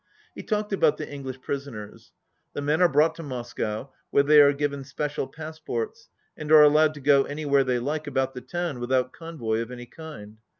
[0.33, 2.11] He talked about the English prisoners.
[2.53, 6.95] The men are brought to Moscow, where they are given special passports and are allowed
[6.95, 10.37] to go anywhere they like about the town without convoy of any kind.